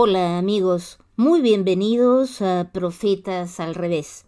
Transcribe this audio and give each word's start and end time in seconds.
Hola 0.00 0.38
amigos, 0.38 1.00
muy 1.16 1.40
bienvenidos 1.40 2.40
a 2.40 2.70
Profetas 2.72 3.58
al 3.58 3.74
revés. 3.74 4.26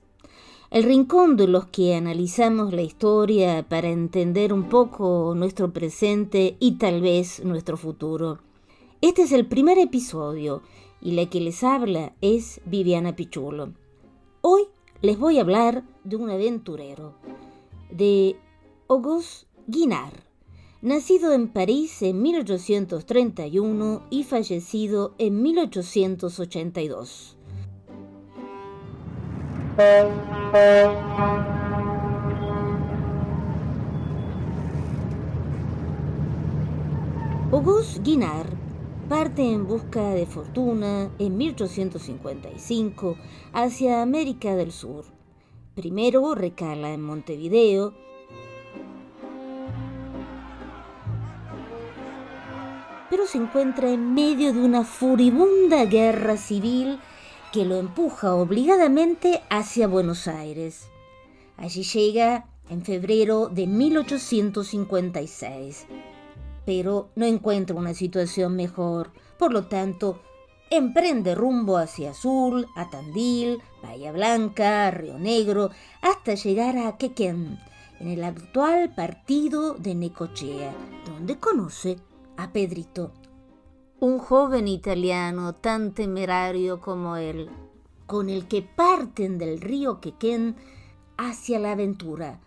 El 0.72 0.82
rincón 0.82 1.36
de 1.36 1.46
los 1.46 1.66
que 1.66 1.94
analizamos 1.94 2.72
la 2.72 2.82
historia 2.82 3.68
para 3.68 3.88
entender 3.88 4.52
un 4.52 4.68
poco 4.68 5.32
nuestro 5.36 5.72
presente 5.72 6.56
y 6.58 6.72
tal 6.72 7.00
vez 7.00 7.44
nuestro 7.44 7.76
futuro. 7.76 8.40
Este 9.00 9.22
es 9.22 9.30
el 9.30 9.46
primer 9.46 9.78
episodio 9.78 10.62
y 11.00 11.12
la 11.12 11.26
que 11.26 11.40
les 11.40 11.62
habla 11.62 12.14
es 12.20 12.60
Viviana 12.64 13.14
Pichulo. 13.14 13.72
Hoy 14.40 14.62
les 15.02 15.20
voy 15.20 15.38
a 15.38 15.42
hablar 15.42 15.84
de 16.02 16.16
un 16.16 16.30
aventurero, 16.30 17.14
de 17.92 18.34
Auguste 18.88 19.46
Guinard 19.68 20.29
nacido 20.82 21.32
en 21.32 21.48
París 21.48 22.02
en 22.02 22.22
1831 22.22 24.06
y 24.10 24.24
fallecido 24.24 25.14
en 25.18 25.42
1882. 25.42 27.36
Auguste 37.52 38.00
Guinard 38.02 38.60
parte 39.10 39.42
en 39.42 39.66
busca 39.66 40.10
de 40.10 40.24
fortuna 40.24 41.10
en 41.18 41.36
1855 41.36 43.16
hacia 43.52 44.02
América 44.02 44.54
del 44.54 44.70
Sur. 44.70 45.04
Primero 45.74 46.36
recala 46.36 46.92
en 46.92 47.02
Montevideo, 47.02 47.92
pero 53.10 53.26
se 53.26 53.38
encuentra 53.38 53.90
en 53.90 54.14
medio 54.14 54.54
de 54.54 54.60
una 54.60 54.84
furibunda 54.84 55.84
guerra 55.84 56.36
civil 56.36 57.00
que 57.52 57.64
lo 57.64 57.74
empuja 57.76 58.34
obligadamente 58.34 59.42
hacia 59.50 59.88
Buenos 59.88 60.28
Aires. 60.28 60.86
Allí 61.56 61.82
llega 61.82 62.46
en 62.70 62.84
febrero 62.84 63.48
de 63.48 63.66
1856, 63.66 65.86
pero 66.64 67.10
no 67.16 67.26
encuentra 67.26 67.74
una 67.74 67.94
situación 67.94 68.54
mejor, 68.54 69.10
por 69.36 69.52
lo 69.52 69.66
tanto, 69.66 70.22
emprende 70.70 71.34
rumbo 71.34 71.78
hacia 71.78 72.12
Azul, 72.12 72.68
a 72.76 72.88
Tandil, 72.88 73.58
Bahía 73.82 74.12
Blanca, 74.12 74.88
Río 74.92 75.18
Negro, 75.18 75.70
hasta 76.00 76.34
llegar 76.34 76.78
a 76.78 76.96
Quequén, 76.96 77.58
en 77.98 78.08
el 78.08 78.22
actual 78.22 78.94
partido 78.94 79.74
de 79.74 79.96
Necochea, 79.96 80.72
donde 81.06 81.40
conoce 81.40 81.98
a 82.40 82.52
Pedrito, 82.52 83.12
un 84.00 84.18
joven 84.18 84.66
italiano 84.66 85.54
tan 85.54 85.92
temerario 85.92 86.80
como 86.80 87.16
él, 87.16 87.50
con 88.06 88.30
el 88.30 88.48
que 88.48 88.62
parten 88.62 89.36
del 89.36 89.60
río 89.60 90.00
Quequén 90.00 90.56
hacia 91.18 91.58
la 91.58 91.72
aventura. 91.72 92.40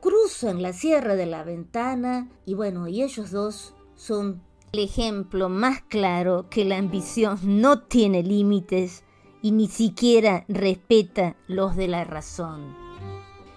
Cruzan 0.00 0.60
la 0.60 0.74
Sierra 0.74 1.16
de 1.16 1.26
la 1.26 1.44
Ventana 1.44 2.28
y 2.44 2.54
bueno, 2.54 2.88
y 2.88 3.02
ellos 3.02 3.30
dos 3.30 3.74
son 3.94 4.42
el 4.72 4.80
ejemplo 4.80 5.48
más 5.48 5.80
claro 5.82 6.46
que 6.50 6.64
la 6.64 6.76
ambición 6.76 7.38
no 7.42 7.80
tiene 7.80 8.22
límites 8.22 9.04
y 9.40 9.52
ni 9.52 9.68
siquiera 9.68 10.44
respeta 10.48 11.36
los 11.46 11.74
de 11.74 11.88
la 11.88 12.04
razón. 12.04 12.74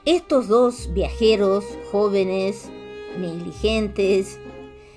Estos 0.06 0.48
dos 0.48 0.90
viajeros 0.94 1.66
jóvenes, 1.92 2.70
negligentes, 3.18 4.40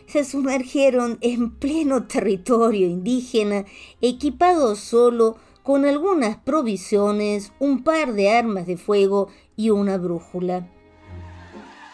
se 0.09 0.25
sumergieron 0.25 1.19
en 1.21 1.51
pleno 1.51 2.05
territorio 2.05 2.87
indígena, 2.87 3.67
equipados 4.01 4.81
solo 4.81 5.37
con 5.63 5.85
algunas 5.85 6.39
provisiones, 6.39 7.53
un 7.59 7.85
par 7.85 8.15
de 8.15 8.31
armas 8.31 8.67
de 8.67 8.79
fuego 8.79 9.29
y 9.55 9.69
una 9.69 9.99
brújula. 9.99 10.67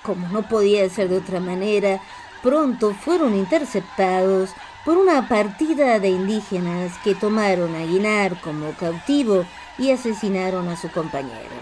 Como 0.05 0.29
no 0.29 0.49
podía 0.49 0.89
ser 0.89 1.09
de 1.09 1.17
otra 1.17 1.41
manera, 1.41 2.01
pronto 2.43 2.95
fueron 2.95 3.35
interceptados 3.35 4.51
por 4.85 4.97
una 4.97 5.29
partida 5.29 5.99
de 5.99 6.11
indígenas 6.11 6.93
que 7.03 7.17
tomaron 7.17 7.75
a 7.75 7.85
Guinar 7.85 8.41
como 8.43 8.73
cautivo 8.73 9.45
y 9.77 9.91
asesinaron 9.91 10.69
a 10.69 10.77
su 10.77 10.89
compañero. 10.91 11.57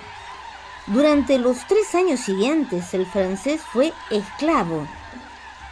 Durante 0.89 1.39
los 1.39 1.67
tres 1.67 1.95
años 1.95 2.21
siguientes 2.21 2.93
el 2.93 3.07
francés 3.07 3.63
fue 3.63 3.93
esclavo 4.11 4.87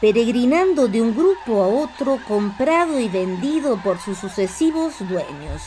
peregrinando 0.00 0.88
de 0.88 1.02
un 1.02 1.14
grupo 1.14 1.62
a 1.62 1.68
otro 1.68 2.18
comprado 2.26 2.98
y 2.98 3.08
vendido 3.08 3.76
por 3.82 3.98
sus 3.98 4.18
sucesivos 4.18 4.94
dueños. 5.00 5.62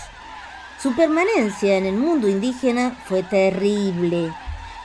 Su 0.81 0.95
permanencia 0.95 1.77
en 1.77 1.85
el 1.85 1.95
mundo 1.95 2.27
indígena 2.27 2.97
fue 3.05 3.23
terrible, 3.23 4.33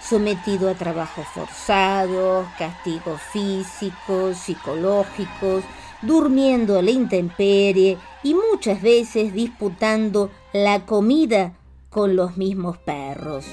sometido 0.01 0.69
a 0.71 0.75
trabajos 0.75 1.27
forzados, 1.35 2.47
castigos 2.59 3.21
físicos, 3.33 4.37
psicológicos, 4.37 5.65
durmiendo 6.03 6.79
a 6.79 6.83
la 6.83 6.91
intemperie 6.91 7.99
y 8.23 8.35
muchas 8.35 8.81
veces 8.83 9.33
disputando 9.33 10.31
la 10.53 10.87
comida 10.87 11.55
con 11.91 12.15
los 12.15 12.37
mismos 12.37 12.79
perros. 12.79 13.47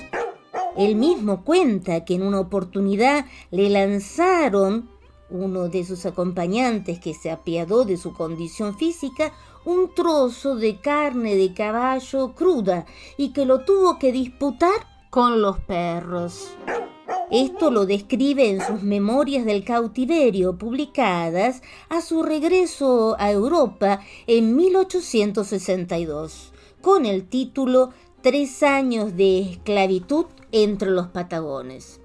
Él 0.78 0.96
mismo 0.96 1.44
cuenta 1.44 2.04
que 2.04 2.16
en 2.16 2.22
una 2.22 2.42
oportunidad 2.42 3.26
le 3.50 3.70
lanzaron 3.70 4.90
uno 5.30 5.70
de 5.70 5.84
sus 5.84 6.06
acompañantes 6.06 7.00
que 7.00 7.14
se 7.14 7.32
apiadó 7.32 7.86
de 7.86 7.98
su 7.98 8.14
condición 8.14 8.78
física, 8.78 9.34
un 9.66 9.94
trozo 9.94 10.56
de 10.56 10.80
carne 10.80 11.36
de 11.36 11.54
caballo 11.54 12.34
cruda 12.34 12.86
y 13.18 13.34
que 13.34 13.46
lo 13.46 13.66
tuvo 13.66 13.98
que 13.98 14.12
disputar 14.12 14.86
con 15.10 15.42
los 15.42 15.60
perros. 15.60 16.50
Esto 17.32 17.72
lo 17.72 17.88
describe 17.88 18.50
en 18.50 18.62
sus 18.62 18.84
memorias 18.84 19.46
del 19.46 19.64
cautiverio 19.64 20.58
publicadas 20.58 21.64
a 21.90 22.02
su 22.02 22.22
regreso 22.22 23.16
a 23.18 23.32
Europa 23.32 24.02
en 24.28 24.56
1862, 24.56 26.54
con 26.82 27.08
el 27.08 27.28
título 27.28 27.92
Tres 28.22 28.62
años 28.64 29.16
de 29.18 29.40
esclavitud 29.40 30.26
entre 30.52 30.92
los 30.92 31.08
Patagones. 31.08 32.00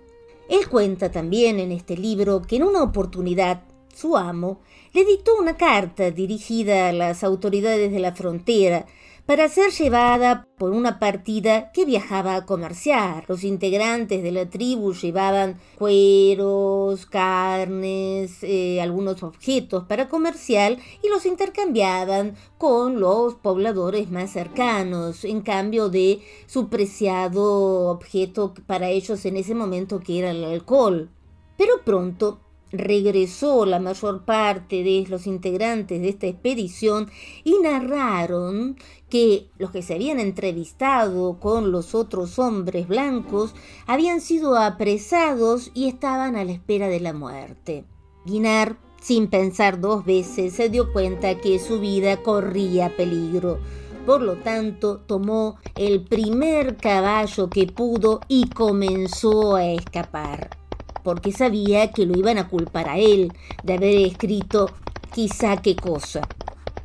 Él 0.51 0.69
cuenta 0.69 1.13
también 1.13 1.61
en 1.61 1.71
este 1.71 1.97
libro 1.97 2.43
que 2.43 2.57
en 2.57 2.65
una 2.65 2.83
oportunidad 2.83 3.63
su 3.95 4.17
amo 4.17 4.61
le 4.93 5.05
dictó 5.05 5.37
una 5.39 5.57
carta 5.57 6.11
dirigida 6.11 6.89
a 6.89 6.93
las 6.93 7.23
autoridades 7.23 7.93
de 7.93 8.01
la 8.01 8.17
frontera 8.17 8.85
para 9.27 9.49
ser 9.49 9.71
llevada 9.71 10.47
por 10.59 10.71
una 10.71 10.99
partida 10.99 11.71
que 11.73 11.85
viajaba 11.85 12.35
a 12.35 12.47
comerciar. 12.47 13.25
Los 13.29 13.45
integrantes 13.45 14.23
de 14.23 14.33
la 14.33 14.51
tribu 14.51 14.93
llevaban 14.93 15.59
cueros, 15.79 17.07
carnes, 17.07 18.43
eh, 18.43 18.81
algunos 18.81 19.23
objetos 19.23 19.85
para 19.85 20.09
comercial 20.09 20.79
y 21.03 21.09
los 21.09 21.27
intercambiaban 21.27 22.35
con 22.59 23.01
los 23.01 23.35
pobladores 23.37 24.11
más 24.11 24.31
cercanos 24.33 25.25
en 25.25 25.41
cambio 25.41 25.89
de 25.89 26.21
su 26.47 26.69
preciado 26.69 27.91
objeto 27.91 28.55
para 28.67 28.91
ellos 28.91 29.25
en 29.25 29.37
ese 29.37 29.55
momento 29.55 30.01
que 30.01 30.19
era 30.19 30.31
el 30.31 30.45
alcohol. 30.45 31.11
Pero 31.57 31.83
pronto 31.85 32.41
regresó 32.73 33.67
la 33.67 33.81
mayor 33.81 34.25
parte 34.25 34.83
de 34.83 35.05
los 35.09 35.27
integrantes 35.27 36.01
de 36.01 36.09
esta 36.09 36.27
expedición 36.27 37.11
y 37.45 37.59
narraron 37.59 38.77
que 39.09 39.49
los 39.59 39.71
que 39.71 39.83
se 39.83 39.95
habían 39.95 40.21
entrevistado 40.21 41.39
con 41.41 41.73
los 41.73 41.95
otros 41.95 42.39
hombres 42.39 42.87
blancos 42.87 43.55
habían 43.87 44.21
sido 44.21 44.57
apresados 44.57 45.71
y 45.75 45.89
estaban 45.89 46.37
a 46.37 46.45
la 46.45 46.53
espera 46.53 46.89
de 46.89 47.01
la 47.01 47.13
muerte. 47.13 47.85
Guinar, 48.25 48.77
sin 49.01 49.29
pensar 49.29 49.81
dos 49.81 50.05
veces, 50.05 50.53
se 50.53 50.69
dio 50.69 50.93
cuenta 50.93 51.39
que 51.39 51.59
su 51.59 51.81
vida 51.81 52.19
corría 52.23 52.97
peligro. 52.97 53.59
Por 54.07 54.23
lo 54.23 54.37
tanto, 54.37 54.99
tomó 54.99 55.57
el 55.77 56.05
primer 56.05 56.77
caballo 56.77 57.51
que 57.51 57.67
pudo 57.67 58.21
y 58.29 58.49
comenzó 58.49 59.57
a 59.57 59.67
escapar 59.67 60.60
porque 61.03 61.33
sabía 61.33 61.93
que 61.93 62.07
lo 62.07 62.19
iban 62.19 62.39
a 62.39 62.49
culpar 62.49 62.89
a 62.89 62.99
él 62.99 63.33
de 63.63 63.75
haber 63.75 63.97
escrito 63.97 64.71
quizá 65.13 65.57
qué 65.59 65.77
cosa. 65.77 66.27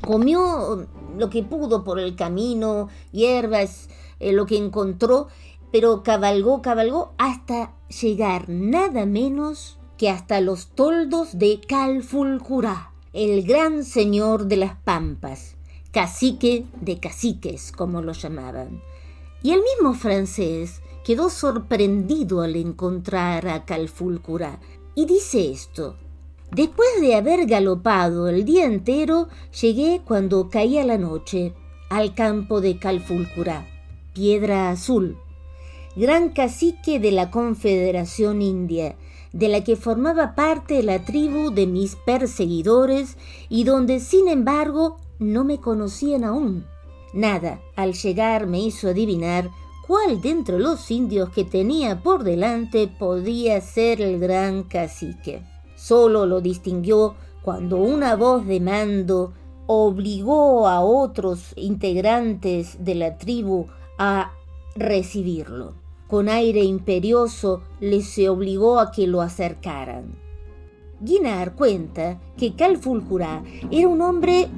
Comió 0.04 0.86
lo 1.16 1.30
que 1.30 1.42
pudo 1.42 1.84
por 1.84 1.98
el 1.98 2.16
camino, 2.16 2.88
hierbas, 3.12 3.88
eh, 4.20 4.32
lo 4.32 4.46
que 4.46 4.56
encontró, 4.56 5.28
pero 5.72 6.02
cabalgó, 6.02 6.62
cabalgó 6.62 7.12
hasta 7.18 7.72
llegar 7.88 8.48
nada 8.48 9.06
menos 9.06 9.78
que 9.96 10.10
hasta 10.10 10.40
los 10.40 10.68
toldos 10.68 11.38
de 11.38 11.60
Calfulcurá, 11.60 12.92
el 13.12 13.44
gran 13.44 13.84
señor 13.84 14.46
de 14.46 14.56
las 14.56 14.76
pampas, 14.76 15.56
cacique 15.90 16.66
de 16.80 17.00
caciques, 17.00 17.72
como 17.72 18.02
lo 18.02 18.12
llamaban. 18.12 18.82
Y 19.42 19.52
el 19.52 19.62
mismo 19.62 19.94
francés 19.94 20.82
quedó 21.06 21.30
sorprendido 21.30 22.42
al 22.42 22.56
encontrar 22.56 23.46
a 23.46 23.64
Calfulcura 23.64 24.58
y 24.96 25.06
dice 25.06 25.52
esto. 25.52 25.94
Después 26.50 27.00
de 27.00 27.14
haber 27.14 27.46
galopado 27.46 28.28
el 28.28 28.44
día 28.44 28.64
entero, 28.64 29.28
llegué 29.60 30.02
cuando 30.04 30.50
caía 30.50 30.84
la 30.84 30.98
noche. 30.98 31.54
al 31.90 32.16
campo 32.16 32.60
de 32.60 32.80
Calfulcurá, 32.80 33.68
Piedra 34.14 34.70
Azul, 34.70 35.16
gran 35.94 36.30
cacique 36.30 36.98
de 36.98 37.12
la 37.12 37.30
Confederación 37.30 38.42
India, 38.42 38.96
de 39.32 39.46
la 39.46 39.62
que 39.62 39.76
formaba 39.76 40.34
parte 40.34 40.82
la 40.82 41.04
tribu 41.04 41.52
de 41.52 41.68
mis 41.68 41.94
perseguidores 41.94 43.16
y 43.48 43.62
donde 43.62 44.00
sin 44.00 44.26
embargo 44.26 44.98
no 45.20 45.44
me 45.44 45.60
conocían 45.60 46.24
aún. 46.24 46.66
Nada 47.12 47.60
al 47.76 47.92
llegar 47.92 48.48
me 48.48 48.58
hizo 48.58 48.88
adivinar 48.88 49.52
cuál 49.86 50.20
de 50.20 50.30
entre 50.30 50.58
los 50.58 50.90
indios 50.90 51.30
que 51.30 51.44
tenía 51.44 52.02
por 52.02 52.24
delante 52.24 52.88
podía 52.88 53.60
ser 53.60 54.00
el 54.00 54.18
gran 54.18 54.64
cacique. 54.64 55.42
Solo 55.76 56.26
lo 56.26 56.40
distinguió 56.40 57.14
cuando 57.42 57.76
una 57.76 58.16
voz 58.16 58.46
de 58.46 58.60
mando 58.60 59.32
obligó 59.66 60.68
a 60.68 60.80
otros 60.80 61.52
integrantes 61.56 62.84
de 62.84 62.94
la 62.94 63.18
tribu 63.18 63.66
a 63.98 64.32
recibirlo. 64.74 65.74
Con 66.08 66.28
aire 66.28 66.62
imperioso 66.62 67.62
les 67.80 68.06
se 68.06 68.28
obligó 68.28 68.78
a 68.78 68.90
que 68.90 69.06
lo 69.06 69.20
acercaran. 69.20 70.16
Guinar 71.00 71.54
cuenta 71.54 72.20
que 72.36 72.54
Calfulcurá 72.54 73.42
era 73.70 73.88
un 73.88 74.00
hombre 74.00 74.48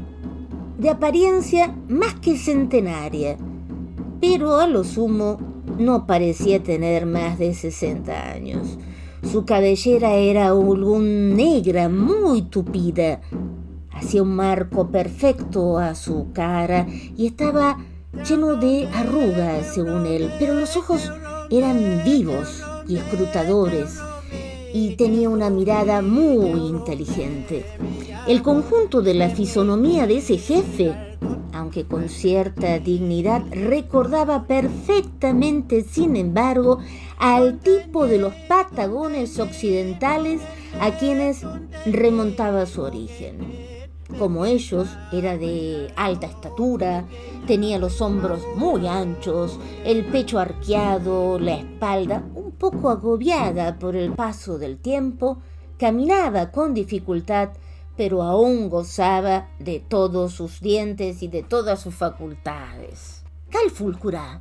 de 0.78 0.90
apariencia 0.90 1.75
más 1.88 2.14
que 2.20 2.36
centenaria, 2.36 3.36
pero 4.20 4.56
a 4.58 4.66
lo 4.66 4.84
sumo 4.84 5.38
no 5.78 6.06
parecía 6.06 6.62
tener 6.62 7.06
más 7.06 7.38
de 7.38 7.54
60 7.54 8.30
años. 8.30 8.78
Su 9.22 9.44
cabellera 9.44 10.14
era 10.14 10.48
algún 10.48 11.36
negra, 11.36 11.88
muy 11.88 12.42
tupida. 12.42 13.20
Hacía 13.90 14.22
un 14.22 14.36
marco 14.36 14.90
perfecto 14.90 15.78
a 15.78 15.94
su 15.94 16.32
cara 16.32 16.86
y 17.16 17.26
estaba 17.26 17.78
lleno 18.28 18.54
de 18.54 18.88
arrugas, 18.88 19.74
según 19.74 20.06
él, 20.06 20.30
pero 20.38 20.54
los 20.54 20.76
ojos 20.76 21.10
eran 21.50 22.02
vivos 22.04 22.62
y 22.86 22.96
escrutadores 22.96 23.98
y 24.72 24.96
tenía 24.96 25.28
una 25.28 25.50
mirada 25.50 26.02
muy 26.02 26.68
inteligente. 26.68 27.64
El 28.26 28.42
conjunto 28.42 29.02
de 29.02 29.14
la 29.14 29.30
fisonomía 29.30 30.06
de 30.06 30.18
ese 30.18 30.38
jefe, 30.38 30.94
aunque 31.68 31.84
con 31.84 32.08
cierta 32.08 32.78
dignidad, 32.78 33.42
recordaba 33.50 34.46
perfectamente, 34.46 35.82
sin 35.82 36.16
embargo, 36.16 36.78
al 37.18 37.58
tipo 37.58 38.06
de 38.06 38.16
los 38.16 38.32
patagones 38.48 39.38
occidentales 39.38 40.40
a 40.80 40.92
quienes 40.92 41.42
remontaba 41.84 42.64
su 42.64 42.80
origen. 42.80 43.36
Como 44.18 44.46
ellos, 44.46 44.88
era 45.12 45.36
de 45.36 45.92
alta 45.94 46.28
estatura, 46.28 47.04
tenía 47.46 47.78
los 47.78 48.00
hombros 48.00 48.40
muy 48.56 48.86
anchos, 48.86 49.60
el 49.84 50.06
pecho 50.06 50.38
arqueado, 50.38 51.38
la 51.38 51.56
espalda 51.56 52.22
un 52.34 52.52
poco 52.52 52.88
agobiada 52.88 53.78
por 53.78 53.94
el 53.94 54.12
paso 54.12 54.56
del 54.56 54.78
tiempo, 54.78 55.36
caminaba 55.76 56.50
con 56.50 56.72
dificultad, 56.72 57.50
pero 57.98 58.22
aún 58.22 58.70
gozaba 58.70 59.50
de 59.58 59.80
todos 59.80 60.32
sus 60.32 60.60
dientes 60.60 61.20
y 61.20 61.26
de 61.26 61.42
todas 61.42 61.82
sus 61.82 61.96
facultades. 61.96 63.24
Calfulcurá, 63.50 64.40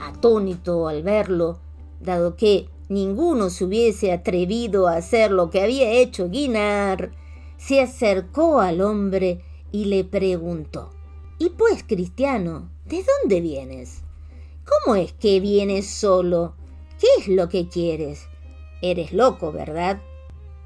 atónito 0.00 0.88
al 0.88 1.02
verlo, 1.02 1.58
dado 2.00 2.34
que 2.34 2.70
ninguno 2.88 3.50
se 3.50 3.66
hubiese 3.66 4.10
atrevido 4.10 4.88
a 4.88 4.96
hacer 4.96 5.30
lo 5.32 5.50
que 5.50 5.60
había 5.60 5.90
hecho 5.90 6.30
Guinar, 6.30 7.12
se 7.58 7.82
acercó 7.82 8.60
al 8.60 8.80
hombre 8.80 9.42
y 9.70 9.84
le 9.84 10.04
preguntó, 10.04 10.90
¿Y 11.38 11.50
pues, 11.50 11.84
cristiano, 11.84 12.70
de 12.86 13.04
dónde 13.04 13.42
vienes? 13.42 14.02
¿Cómo 14.64 14.96
es 14.96 15.12
que 15.12 15.40
vienes 15.40 15.90
solo? 15.90 16.54
¿Qué 16.98 17.08
es 17.18 17.28
lo 17.28 17.50
que 17.50 17.68
quieres? 17.68 18.28
Eres 18.80 19.12
loco, 19.12 19.52
¿verdad? 19.52 20.00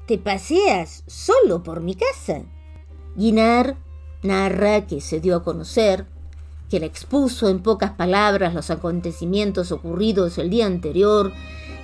¿Te 0.09 0.17
paseas 0.17 1.03
solo 1.05 1.61
por 1.61 1.81
mi 1.81 1.93
casa? 1.93 2.41
Guinar 3.15 3.77
narra 4.23 4.87
que 4.87 5.01
se 5.01 5.19
dio 5.19 5.35
a 5.35 5.43
conocer, 5.43 6.07
que 6.67 6.79
le 6.79 6.87
expuso 6.87 7.47
en 7.47 7.61
pocas 7.61 7.91
palabras 7.91 8.55
los 8.55 8.71
acontecimientos 8.71 9.71
ocurridos 9.71 10.39
el 10.39 10.49
día 10.49 10.65
anterior 10.65 11.31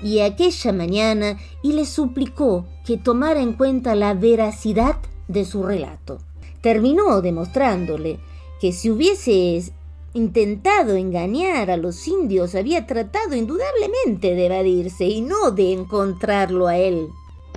y 0.02 0.22
aquella 0.22 0.74
mañana 0.74 1.38
y 1.62 1.74
le 1.74 1.86
suplicó 1.86 2.66
que 2.84 2.98
tomara 2.98 3.42
en 3.42 3.54
cuenta 3.54 3.94
la 3.94 4.16
veracidad 4.16 4.98
de 5.28 5.46
su 5.46 5.62
relato. 5.62 6.18
Terminó 6.62 7.22
demostrándole 7.22 8.18
que 8.60 8.72
si 8.72 8.90
hubiese 8.90 9.72
intentado 10.16 10.96
engañar 10.96 11.70
a 11.70 11.78
los 11.78 12.08
indios 12.08 12.56
había 12.56 12.88
tratado 12.88 13.36
indudablemente 13.36 14.34
de 14.34 14.48
evadirse 14.48 15.06
y 15.06 15.22
no 15.22 15.52
de 15.52 15.74
encontrarlo 15.74 16.66
a 16.66 16.80
él. 16.80 17.10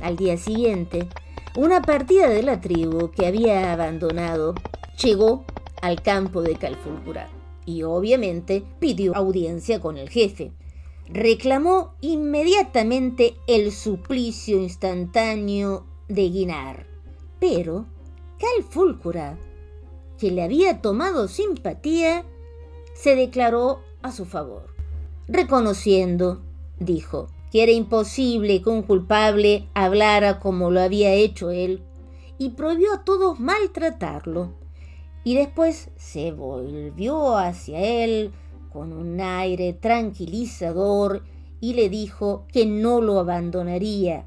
Al 0.02 0.16
día 0.16 0.36
siguiente, 0.36 1.08
una 1.56 1.82
partida 1.82 2.28
de 2.28 2.42
la 2.42 2.60
tribu 2.60 3.10
que 3.10 3.26
había 3.26 3.72
abandonado 3.72 4.54
llegó 5.02 5.44
al 5.82 6.02
campo 6.02 6.42
de 6.42 6.56
Calfulcura 6.56 7.28
y 7.66 7.82
obviamente 7.82 8.64
pidió 8.78 9.14
audiencia 9.16 9.80
con 9.80 9.96
el 9.96 10.08
jefe 10.08 10.52
reclamó 11.08 11.94
inmediatamente 12.00 13.36
el 13.46 13.72
suplicio 13.72 14.58
instantáneo 14.58 15.86
de 16.08 16.28
Guinar. 16.28 16.86
Pero 17.40 17.86
Calfulcura, 18.38 19.38
que 20.18 20.30
le 20.30 20.42
había 20.42 20.80
tomado 20.80 21.28
simpatía, 21.28 22.24
se 22.94 23.14
declaró 23.16 23.80
a 24.02 24.12
su 24.12 24.26
favor, 24.26 24.66
reconociendo, 25.28 26.42
dijo, 26.78 27.28
que 27.50 27.62
era 27.62 27.72
imposible 27.72 28.62
que 28.62 28.70
un 28.70 28.82
culpable 28.82 29.68
hablara 29.74 30.38
como 30.40 30.70
lo 30.70 30.80
había 30.80 31.12
hecho 31.12 31.50
él, 31.50 31.82
y 32.38 32.50
prohibió 32.50 32.92
a 32.92 33.04
todos 33.04 33.40
maltratarlo. 33.40 34.52
Y 35.24 35.34
después 35.34 35.90
se 35.96 36.32
volvió 36.32 37.36
hacia 37.36 37.80
él 37.80 38.32
con 38.72 38.92
un 38.92 39.20
aire 39.20 39.72
tranquilizador 39.72 41.22
y 41.60 41.74
le 41.74 41.88
dijo 41.88 42.44
que 42.52 42.66
no 42.66 43.00
lo 43.00 43.18
abandonaría 43.18 44.26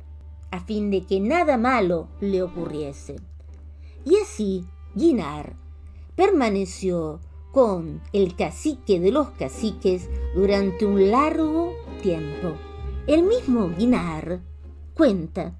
a 0.51 0.59
fin 0.59 0.91
de 0.91 1.03
que 1.03 1.19
nada 1.19 1.57
malo 1.57 2.09
le 2.19 2.43
ocurriese. 2.43 3.15
Y 4.03 4.17
así 4.17 4.65
Guinar 4.95 5.55
permaneció 6.15 7.21
con 7.51 8.01
el 8.13 8.35
cacique 8.35 8.99
de 8.99 9.11
los 9.11 9.29
caciques 9.29 10.09
durante 10.35 10.85
un 10.85 11.09
largo 11.09 11.73
tiempo. 12.01 12.55
El 13.07 13.23
mismo 13.23 13.69
Guinar 13.69 14.41
cuenta 14.93 15.55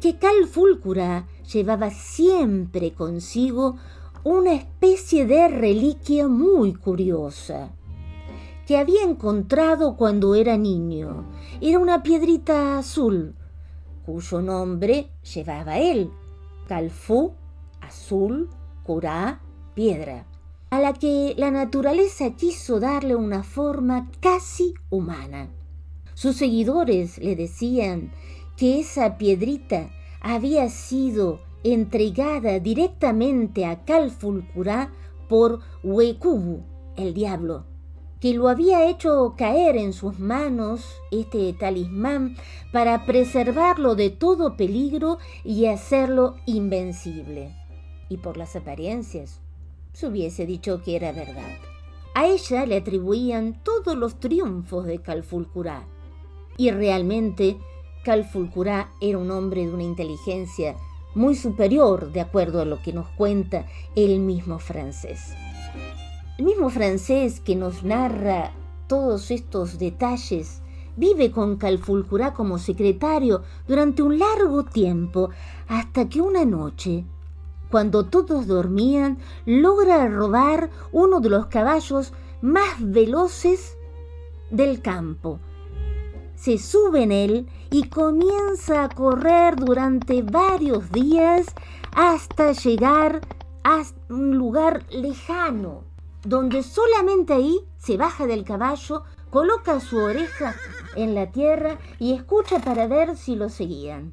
que 0.00 0.16
Calfulcura 0.16 1.28
llevaba 1.52 1.90
siempre 1.90 2.94
consigo 2.94 3.76
una 4.24 4.54
especie 4.54 5.26
de 5.26 5.46
reliquia 5.48 6.26
muy 6.26 6.72
curiosa 6.72 7.70
que 8.66 8.78
había 8.78 9.02
encontrado 9.02 9.96
cuando 9.96 10.34
era 10.34 10.56
niño. 10.56 11.26
Era 11.60 11.78
una 11.78 12.02
piedrita 12.02 12.78
azul, 12.78 13.34
cuyo 14.06 14.40
nombre 14.40 15.10
llevaba 15.34 15.78
él, 15.78 16.10
Calfú, 16.66 17.34
azul, 17.82 18.48
curá, 18.84 19.42
piedra, 19.74 20.26
a 20.70 20.80
la 20.80 20.94
que 20.94 21.34
la 21.36 21.50
naturaleza 21.50 22.30
quiso 22.30 22.80
darle 22.80 23.14
una 23.14 23.44
forma 23.44 24.10
casi 24.20 24.72
humana. 24.90 25.50
Sus 26.16 26.36
seguidores 26.36 27.18
le 27.18 27.36
decían 27.36 28.10
que 28.56 28.80
esa 28.80 29.18
piedrita 29.18 29.90
había 30.22 30.70
sido 30.70 31.40
entregada 31.62 32.58
directamente 32.58 33.66
a 33.66 33.84
Calfulcurá 33.84 34.94
por 35.28 35.60
Huecubu, 35.82 36.62
el 36.96 37.12
diablo, 37.12 37.66
que 38.18 38.32
lo 38.32 38.48
había 38.48 38.88
hecho 38.88 39.34
caer 39.36 39.76
en 39.76 39.92
sus 39.92 40.18
manos 40.18 40.86
este 41.10 41.52
talismán 41.52 42.34
para 42.72 43.04
preservarlo 43.04 43.94
de 43.94 44.08
todo 44.08 44.56
peligro 44.56 45.18
y 45.44 45.66
hacerlo 45.66 46.36
invencible. 46.46 47.54
Y 48.08 48.16
por 48.16 48.38
las 48.38 48.56
apariencias, 48.56 49.42
se 49.92 50.06
hubiese 50.06 50.46
dicho 50.46 50.80
que 50.82 50.96
era 50.96 51.12
verdad. 51.12 51.58
A 52.14 52.26
ella 52.26 52.64
le 52.64 52.78
atribuían 52.78 53.62
todos 53.62 53.94
los 53.94 54.18
triunfos 54.18 54.86
de 54.86 55.02
Calfulcurá. 55.02 55.86
Y 56.56 56.70
realmente 56.70 57.58
Calfulcurá 58.04 58.92
era 59.00 59.18
un 59.18 59.30
hombre 59.30 59.66
de 59.66 59.72
una 59.72 59.82
inteligencia 59.82 60.76
muy 61.14 61.34
superior 61.34 62.12
de 62.12 62.20
acuerdo 62.20 62.60
a 62.60 62.64
lo 62.64 62.80
que 62.82 62.92
nos 62.92 63.08
cuenta 63.10 63.66
el 63.94 64.20
mismo 64.20 64.58
francés. 64.58 65.32
El 66.38 66.44
mismo 66.44 66.68
francés 66.70 67.40
que 67.40 67.56
nos 67.56 67.82
narra 67.82 68.52
todos 68.86 69.30
estos 69.30 69.78
detalles 69.78 70.62
vive 70.96 71.30
con 71.30 71.56
Calfulcurá 71.56 72.32
como 72.34 72.58
secretario 72.58 73.42
durante 73.66 74.02
un 74.02 74.18
largo 74.18 74.64
tiempo, 74.64 75.30
hasta 75.68 76.08
que 76.08 76.20
una 76.20 76.44
noche 76.44 77.04
cuando 77.70 78.06
todos 78.06 78.46
dormían, 78.46 79.18
logra 79.44 80.08
robar 80.08 80.70
uno 80.92 81.20
de 81.20 81.30
los 81.30 81.46
caballos 81.46 82.12
más 82.40 82.76
veloces 82.78 83.76
del 84.50 84.80
campo. 84.80 85.40
Se 86.36 86.58
sube 86.58 87.02
en 87.02 87.12
él 87.12 87.48
y 87.70 87.88
comienza 87.88 88.84
a 88.84 88.88
correr 88.88 89.56
durante 89.56 90.22
varios 90.22 90.92
días 90.92 91.46
hasta 91.92 92.52
llegar 92.52 93.22
a 93.64 93.82
un 94.10 94.36
lugar 94.36 94.84
lejano, 94.90 95.84
donde 96.22 96.62
solamente 96.62 97.32
ahí 97.32 97.60
se 97.78 97.96
baja 97.96 98.26
del 98.26 98.44
caballo, 98.44 99.02
coloca 99.30 99.80
su 99.80 99.96
oreja 99.96 100.54
en 100.94 101.14
la 101.14 101.32
tierra 101.32 101.78
y 101.98 102.12
escucha 102.12 102.60
para 102.60 102.86
ver 102.86 103.16
si 103.16 103.34
lo 103.34 103.48
seguían. 103.48 104.12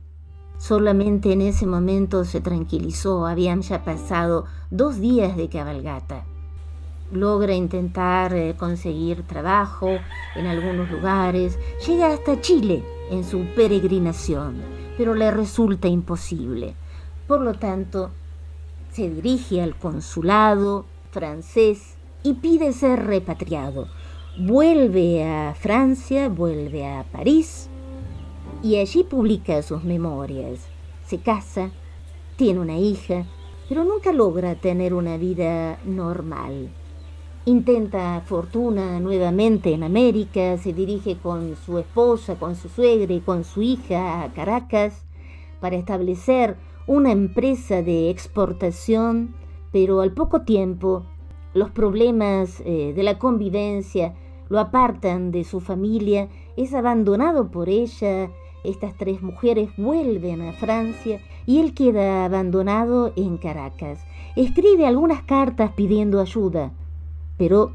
Solamente 0.58 1.34
en 1.34 1.42
ese 1.42 1.66
momento 1.68 2.24
se 2.24 2.40
tranquilizó, 2.40 3.28
habían 3.28 3.62
ya 3.62 3.84
pasado 3.84 4.46
dos 4.72 5.00
días 5.00 5.36
de 5.36 5.50
cabalgata. 5.50 6.26
Logra 7.14 7.54
intentar 7.54 8.34
eh, 8.34 8.56
conseguir 8.58 9.22
trabajo 9.22 10.00
en 10.36 10.48
algunos 10.48 10.90
lugares, 10.90 11.60
llega 11.86 12.12
hasta 12.12 12.42
Chile 12.42 12.84
en 13.12 13.24
su 13.24 13.46
peregrinación, 13.56 14.56
pero 14.98 15.14
le 15.14 15.30
resulta 15.30 15.88
imposible. 15.88 16.74
Por 17.28 17.42
lo 17.42 17.54
tanto, 17.54 18.10
se 18.92 19.12
dirige 19.12 19.62
al 19.62 19.76
consulado 19.76 20.86
francés 21.12 21.98
y 22.24 22.34
pide 22.34 22.74
ser 22.74 23.06
repatriado. 23.06 23.88
Vuelve 24.40 25.24
a 25.24 25.54
Francia, 25.54 26.30
vuelve 26.30 26.88
a 26.88 27.04
París, 27.12 27.70
y 28.64 28.78
allí 28.78 29.04
publica 29.04 29.62
sus 29.62 29.84
memorias. 29.84 30.62
Se 31.06 31.20
casa, 31.20 31.70
tiene 32.38 32.60
una 32.60 32.78
hija, 32.80 33.26
pero 33.70 33.84
nunca 33.84 34.12
logra 34.12 34.56
tener 34.56 34.96
una 34.96 35.18
vida 35.18 35.78
normal. 35.86 36.70
Intenta 37.46 38.22
fortuna 38.22 39.02
nuevamente 39.02 39.74
en 39.74 39.84
América, 39.84 40.58
se 40.58 40.72
dirige 40.72 41.18
con 41.18 41.58
su 41.58 41.78
esposa, 41.78 42.36
con 42.36 42.56
su 42.56 42.70
suegra 42.70 43.14
y 43.14 43.20
con 43.20 43.44
su 43.44 43.62
hija 43.62 44.24
a 44.24 44.32
Caracas 44.32 45.04
para 45.60 45.76
establecer 45.76 46.56
una 46.88 47.12
empresa 47.12 47.82
de 47.82 48.10
exportación, 48.10 49.36
pero 49.74 50.00
al 50.00 50.14
poco 50.14 50.44
tiempo 50.44 51.04
los 51.54 51.70
problemas 51.70 52.62
eh, 52.66 52.94
de 52.96 53.04
la 53.04 53.20
convivencia 53.20 54.14
lo 54.48 54.60
apartan 54.60 55.32
de 55.32 55.44
su 55.44 55.60
familia, 55.60 56.30
es 56.56 56.74
abandonado 56.74 57.52
por 57.52 57.68
ella 57.68 58.32
estas 58.64 58.96
tres 58.96 59.22
mujeres 59.22 59.70
vuelven 59.76 60.42
a 60.44 60.54
Francia 60.54 61.20
y 61.46 61.60
él 61.60 61.74
queda 61.74 62.24
abandonado 62.24 63.12
en 63.18 63.38
Caracas. 63.38 64.00
Escribe 64.38 64.88
algunas 64.88 65.24
cartas 65.24 65.72
pidiendo 65.76 66.22
ayuda, 66.22 66.72
pero 67.38 67.72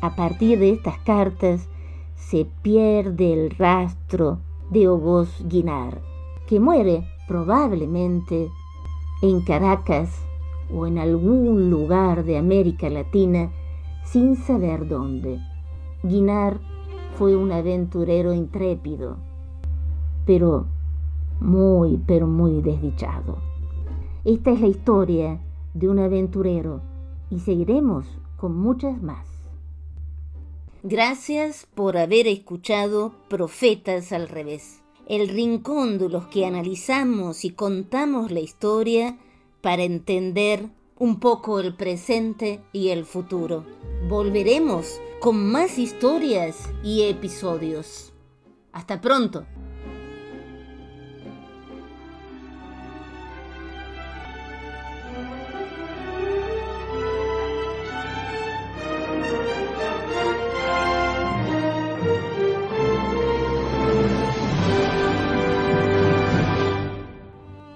a 0.00 0.14
partir 0.16 0.58
de 0.58 0.70
estas 0.70 0.98
cartas 0.98 1.68
se 2.14 2.46
pierde 2.62 3.32
el 3.32 3.50
rastro 3.50 4.38
de 4.70 4.86
Auguste 4.86 5.44
Guinard, 5.46 5.98
que 6.46 6.60
muere 6.60 7.06
probablemente 7.28 8.50
en 9.22 9.40
Caracas 9.42 10.10
o 10.72 10.86
en 10.86 10.98
algún 10.98 11.70
lugar 11.70 12.24
de 12.24 12.38
América 12.38 12.88
Latina 12.90 13.50
sin 14.04 14.36
saber 14.36 14.88
dónde. 14.88 15.38
Guinard 16.02 16.60
fue 17.16 17.36
un 17.36 17.52
aventurero 17.52 18.32
intrépido 18.32 19.16
pero 20.26 20.66
muy, 21.40 21.98
pero 22.04 22.26
muy 22.26 22.60
desdichado. 22.60 23.38
Esta 24.24 24.50
es 24.50 24.60
la 24.60 24.66
historia 24.66 25.40
de 25.72 25.88
un 25.88 26.00
aventurero 26.00 26.80
y 27.30 27.38
seguiremos 27.38 28.06
con 28.36 28.56
muchas 28.56 29.02
más. 29.02 29.26
Gracias 30.82 31.66
por 31.74 31.96
haber 31.96 32.28
escuchado 32.28 33.12
Profetas 33.28 34.12
al 34.12 34.28
revés, 34.28 34.82
el 35.08 35.28
rincón 35.28 35.98
de 35.98 36.08
los 36.08 36.26
que 36.26 36.46
analizamos 36.46 37.44
y 37.44 37.50
contamos 37.50 38.30
la 38.30 38.40
historia 38.40 39.18
para 39.62 39.82
entender 39.82 40.68
un 40.98 41.18
poco 41.18 41.60
el 41.60 41.74
presente 41.74 42.60
y 42.72 42.90
el 42.90 43.04
futuro. 43.04 43.64
Volveremos 44.08 45.00
con 45.20 45.50
más 45.50 45.78
historias 45.78 46.70
y 46.84 47.02
episodios. 47.02 48.12
Hasta 48.72 49.00
pronto. 49.00 49.44